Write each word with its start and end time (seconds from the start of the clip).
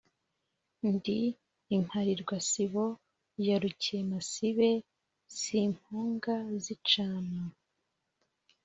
ndi 0.93 1.19
impalirwasibo 1.75 2.85
ya 3.45 3.55
rukemasibe, 3.61 4.69
simpunga 5.37 6.35
zicana. 6.63 7.41